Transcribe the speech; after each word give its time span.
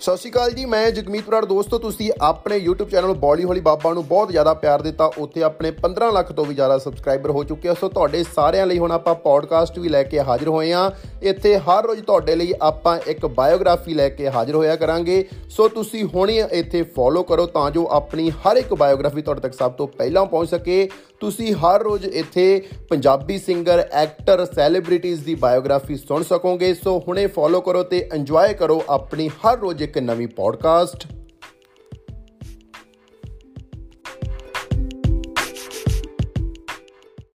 ਸਤਿ 0.00 0.16
ਸ਼੍ਰੀ 0.16 0.30
ਅਕਾਲ 0.30 0.50
ਜੀ, 0.50 0.64
ਮੈਂ 0.64 0.90
ਜਗਮੀਤ 0.90 1.24
ਬਰਾੜ 1.26 1.44
ਦੋਸਤੋ, 1.44 1.78
ਤੁਸੀਂ 1.78 2.10
ਆਪਣੇ 2.20 2.58
YouTube 2.58 2.90
ਚੈਨਲ 2.90 3.12
ਬੋਲੀ 3.14 3.44
ਹੋਲੀ 3.44 3.60
ਬਾਬਾ 3.60 3.92
ਨੂੰ 3.92 4.06
ਬਹੁਤ 4.06 4.30
ਜ਼ਿਆਦਾ 4.30 4.52
ਪਿਆਰ 4.54 4.82
ਦਿੱਤਾ। 4.82 5.10
ਉੱਥੇ 5.18 5.42
ਆਪਣੇ 5.42 5.70
15 5.80 6.10
ਲੱਖ 6.12 6.30
ਤੋਂ 6.32 6.44
ਵੀ 6.44 6.54
ਜ਼ਿਆਦਾ 6.54 6.76
ਸਬਸਕ੍ਰਾਈਬਰ 6.78 7.30
ਹੋ 7.30 7.42
ਚੁੱਕੇ 7.44 7.68
ਹੋ 7.68 7.74
ਸੋ 7.80 7.88
ਤੁਹਾਡੇ 7.88 8.22
ਸਾਰਿਆਂ 8.34 8.66
ਲਈ 8.66 8.78
ਹੁਣ 8.78 8.92
ਆਪਾਂ 8.92 9.14
ਪੋਡਕਾਸਟ 9.14 9.78
ਵੀ 9.78 9.88
ਲੈ 9.88 10.02
ਕੇ 10.02 10.20
ਹਾਜ਼ਰ 10.20 10.48
ਹੋਏ 10.48 10.72
ਹਾਂ 10.72 10.90
ਇੱਥੇ 11.22 11.56
ਹਰ 11.58 11.86
ਰੋਜ਼ 11.86 12.02
ਤੁਹਾਡੇ 12.02 12.36
ਲਈ 12.36 12.52
ਆਪਾਂ 12.62 12.98
ਇੱਕ 13.06 13.26
ਬਾਇਓਗ੍ਰਾਫੀ 13.26 13.94
ਲੈ 13.94 14.08
ਕੇ 14.08 14.28
ਹਾਜ਼ਰ 14.28 14.54
ਹੋਇਆ 14.54 14.76
ਕਰਾਂਗੇ। 14.76 15.24
ਸੋ 15.50 15.68
ਤੁਸੀਂ 15.68 16.04
ਹੁਣ 16.04 16.28
ਹੀ 16.28 16.38
ਇੱਥੇ 16.52 16.82
ਫੋਲੋ 16.96 17.22
ਕਰੋ 17.22 17.46
ਤਾਂ 17.46 17.70
ਜੋ 17.70 17.86
ਆਪਣੀ 17.90 18.30
ਹਰ 18.30 18.56
ਇੱਕ 18.56 18.74
ਬਾਇਓਗ੍ਰਾਫੀ 18.74 19.22
ਤੁਹਾਡੇ 19.22 19.40
ਤੱਕ 19.40 19.54
ਸਭ 19.54 19.72
ਤੋਂ 19.72 19.88
ਪਹਿਲਾਂ 19.88 20.24
ਪਹੁੰਚ 20.26 20.50
ਸਕੇ। 20.50 20.88
ਤੁਸੀਂ 21.20 21.52
ਹਰ 21.52 21.82
ਰੋਜ਼ 21.82 22.04
ਇੱਥੇ 22.06 22.62
ਪੰਜਾਬੀ 22.90 23.38
ਸਿੰਗਰ 23.38 23.78
ਐਕਟਰ 23.92 24.44
ਸੈਲੀਬ੍ਰਿਟੀਜ਼ 24.46 25.24
ਦੀ 25.24 25.34
ਬਾਇਓਗ੍ਰਾਫੀ 25.34 25.96
ਸੁਣ 25.96 26.22
ਸਕੋਗੇ। 26.22 26.72
ਸੋ 26.74 26.98
ਹੁਣੇ 27.08 27.26
ਫੋਲੋ 27.26 27.60
ਕਰੋ 27.60 27.82
ਤੇ 27.82 27.98
ਇੰਜੋਏ 28.14 28.54
ਕਰੋ 28.54 28.82
ਆਪਣੀ 28.90 29.28
ਹਰ 29.28 29.58
ਰੋਜ਼ 29.58 29.82
ਇੱਕ 29.88 29.98
ਨਵੀਂ 29.98 30.26
ਪੋਡਕਾਸਟ 30.28 31.06